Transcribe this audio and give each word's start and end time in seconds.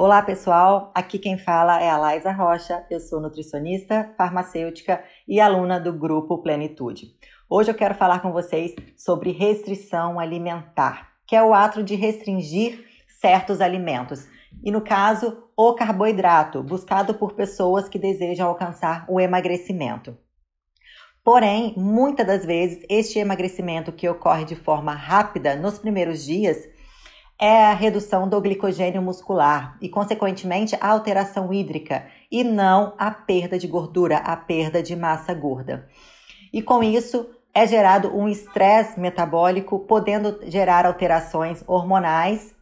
Olá 0.00 0.22
pessoal, 0.22 0.92
aqui 0.94 1.18
quem 1.18 1.36
fala 1.36 1.82
é 1.82 1.90
a 1.90 1.98
Laisa 1.98 2.30
Rocha, 2.30 2.86
eu 2.88 3.00
sou 3.00 3.20
nutricionista, 3.20 4.14
farmacêutica 4.16 5.02
e 5.26 5.40
aluna 5.40 5.80
do 5.80 5.92
grupo 5.92 6.38
Plenitude. 6.38 7.16
Hoje 7.50 7.72
eu 7.72 7.74
quero 7.74 7.96
falar 7.96 8.20
com 8.20 8.30
vocês 8.30 8.76
sobre 8.96 9.32
restrição 9.32 10.20
alimentar, 10.20 11.14
que 11.26 11.34
é 11.34 11.42
o 11.42 11.52
ato 11.52 11.82
de 11.82 11.96
restringir 11.96 12.86
certos 13.08 13.60
alimentos. 13.60 14.28
E 14.62 14.70
no 14.70 14.82
caso, 14.82 15.36
o 15.56 15.74
carboidrato, 15.74 16.62
buscado 16.62 17.14
por 17.14 17.32
pessoas 17.32 17.88
que 17.88 17.98
desejam 17.98 18.46
alcançar 18.46 19.04
o 19.08 19.18
emagrecimento. 19.18 20.16
Porém, 21.24 21.74
muitas 21.76 22.24
das 22.24 22.46
vezes, 22.46 22.84
este 22.88 23.18
emagrecimento 23.18 23.90
que 23.90 24.08
ocorre 24.08 24.44
de 24.44 24.54
forma 24.54 24.94
rápida 24.94 25.56
nos 25.56 25.76
primeiros 25.76 26.24
dias 26.24 26.68
é 27.40 27.66
a 27.66 27.72
redução 27.72 28.28
do 28.28 28.40
glicogênio 28.40 29.00
muscular 29.00 29.76
e, 29.80 29.88
consequentemente, 29.88 30.76
a 30.80 30.88
alteração 30.88 31.52
hídrica 31.52 32.06
e 32.30 32.42
não 32.42 32.94
a 32.98 33.10
perda 33.10 33.58
de 33.58 33.66
gordura, 33.68 34.16
a 34.18 34.36
perda 34.36 34.82
de 34.82 34.96
massa 34.96 35.32
gorda. 35.32 35.88
E 36.52 36.60
com 36.60 36.82
isso 36.82 37.28
é 37.54 37.66
gerado 37.66 38.16
um 38.16 38.28
estresse 38.28 38.98
metabólico, 38.98 39.78
podendo 39.80 40.40
gerar 40.46 40.84
alterações 40.84 41.62
hormonais, 41.66 42.54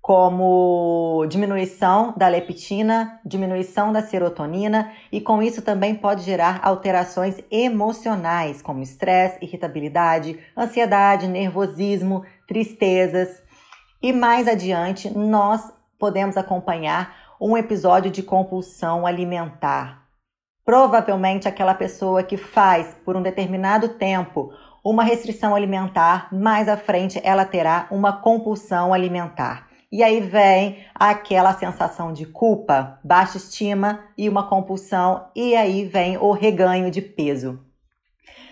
como 0.00 1.26
diminuição 1.28 2.14
da 2.16 2.26
leptina, 2.26 3.20
diminuição 3.24 3.92
da 3.92 4.02
serotonina, 4.02 4.90
e 5.12 5.20
com 5.20 5.42
isso 5.42 5.60
também 5.60 5.94
pode 5.94 6.22
gerar 6.22 6.60
alterações 6.62 7.36
emocionais, 7.50 8.62
como 8.62 8.82
estresse, 8.82 9.44
irritabilidade, 9.44 10.38
ansiedade, 10.56 11.28
nervosismo, 11.28 12.24
tristezas. 12.46 13.42
E 14.02 14.14
mais 14.14 14.48
adiante, 14.48 15.10
nós 15.10 15.70
podemos 15.98 16.38
acompanhar 16.38 17.14
um 17.38 17.54
episódio 17.54 18.10
de 18.10 18.22
compulsão 18.22 19.06
alimentar. 19.06 20.06
Provavelmente 20.64 21.46
aquela 21.46 21.74
pessoa 21.74 22.22
que 22.22 22.38
faz 22.38 22.96
por 23.04 23.14
um 23.14 23.20
determinado 23.20 23.90
tempo 23.90 24.54
uma 24.82 25.04
restrição 25.04 25.54
alimentar, 25.54 26.28
mais 26.32 26.66
à 26.66 26.78
frente 26.78 27.20
ela 27.22 27.44
terá 27.44 27.88
uma 27.90 28.10
compulsão 28.10 28.94
alimentar. 28.94 29.68
E 29.92 30.02
aí 30.02 30.20
vem 30.20 30.78
aquela 30.94 31.52
sensação 31.52 32.10
de 32.10 32.24
culpa, 32.24 32.98
baixa 33.04 33.36
estima 33.36 34.00
e 34.16 34.30
uma 34.30 34.48
compulsão, 34.48 35.26
e 35.36 35.54
aí 35.54 35.84
vem 35.84 36.16
o 36.16 36.32
reganho 36.32 36.90
de 36.90 37.02
peso. 37.02 37.60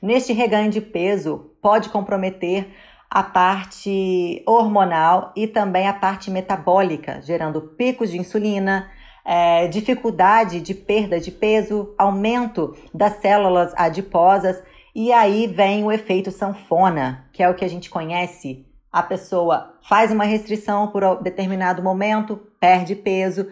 Neste 0.00 0.32
reganho 0.32 0.70
de 0.70 0.80
peso, 0.80 1.52
pode 1.60 1.88
comprometer 1.88 2.72
a 3.14 3.22
parte 3.22 4.42
hormonal 4.46 5.34
e 5.36 5.46
também 5.46 5.86
a 5.86 5.92
parte 5.92 6.30
metabólica, 6.30 7.20
gerando 7.20 7.60
picos 7.60 8.10
de 8.10 8.16
insulina, 8.16 8.90
é, 9.22 9.68
dificuldade 9.68 10.62
de 10.62 10.72
perda 10.72 11.20
de 11.20 11.30
peso, 11.30 11.94
aumento 11.98 12.74
das 12.92 13.20
células 13.20 13.74
adiposas, 13.76 14.62
e 14.94 15.12
aí 15.12 15.46
vem 15.46 15.84
o 15.84 15.92
efeito 15.92 16.30
sanfona, 16.30 17.28
que 17.34 17.42
é 17.42 17.50
o 17.50 17.54
que 17.54 17.66
a 17.66 17.68
gente 17.68 17.90
conhece. 17.90 18.64
A 18.90 19.02
pessoa 19.02 19.74
faz 19.86 20.10
uma 20.10 20.24
restrição 20.24 20.88
por 20.88 21.22
determinado 21.22 21.82
momento, 21.82 22.40
perde 22.58 22.96
peso, 22.96 23.46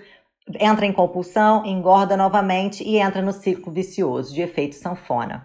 entra 0.59 0.87
em 0.87 0.93
compulsão, 0.93 1.67
engorda 1.67 2.17
novamente 2.17 2.83
e 2.83 2.97
entra 2.97 3.21
no 3.21 3.33
ciclo 3.33 3.71
vicioso 3.71 4.33
de 4.33 4.41
efeito 4.41 4.75
sanfona. 4.75 5.45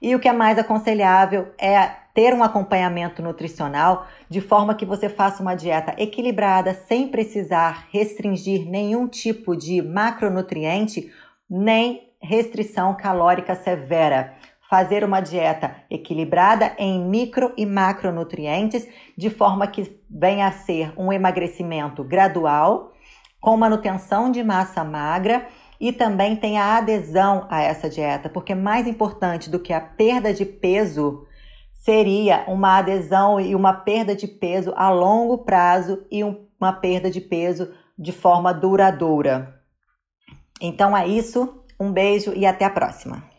E 0.00 0.14
o 0.14 0.20
que 0.20 0.28
é 0.28 0.32
mais 0.32 0.58
aconselhável 0.58 1.52
é 1.58 2.04
ter 2.14 2.32
um 2.32 2.44
acompanhamento 2.44 3.20
nutricional 3.20 4.06
de 4.28 4.40
forma 4.40 4.74
que 4.74 4.86
você 4.86 5.08
faça 5.08 5.42
uma 5.42 5.54
dieta 5.54 5.94
equilibrada, 5.98 6.72
sem 6.72 7.08
precisar 7.08 7.88
restringir 7.90 8.68
nenhum 8.68 9.08
tipo 9.08 9.56
de 9.56 9.82
macronutriente, 9.82 11.12
nem 11.50 12.12
restrição 12.22 12.96
calórica 12.96 13.54
severa. 13.54 14.34
Fazer 14.70 15.04
uma 15.04 15.20
dieta 15.20 15.76
equilibrada 15.90 16.72
em 16.78 16.98
micro 17.04 17.52
e 17.56 17.66
macronutrientes, 17.66 18.88
de 19.16 19.28
forma 19.28 19.66
que 19.66 20.00
venha 20.08 20.46
a 20.46 20.52
ser 20.52 20.92
um 20.96 21.12
emagrecimento 21.12 22.02
gradual, 22.02 22.92
com 23.40 23.56
manutenção 23.56 24.30
de 24.30 24.42
massa 24.42 24.82
magra 24.82 25.46
e 25.80 25.92
também 25.92 26.36
tem 26.36 26.58
a 26.58 26.76
adesão 26.76 27.46
a 27.50 27.62
essa 27.62 27.88
dieta, 27.88 28.28
porque 28.28 28.54
mais 28.54 28.86
importante 28.86 29.50
do 29.50 29.58
que 29.58 29.72
a 29.72 29.80
perda 29.80 30.32
de 30.32 30.44
peso 30.44 31.26
seria 31.72 32.44
uma 32.46 32.78
adesão 32.78 33.38
e 33.40 33.54
uma 33.54 33.72
perda 33.72 34.14
de 34.14 34.26
peso 34.26 34.72
a 34.76 34.88
longo 34.88 35.38
prazo 35.38 36.04
e 36.10 36.22
uma 36.24 36.72
perda 36.72 37.10
de 37.10 37.20
peso 37.20 37.72
de 37.98 38.12
forma 38.12 38.54
duradoura. 38.54 39.60
Então 40.60 40.96
é 40.96 41.06
isso, 41.06 41.62
um 41.78 41.92
beijo 41.92 42.32
e 42.34 42.46
até 42.46 42.64
a 42.64 42.70
próxima. 42.70 43.33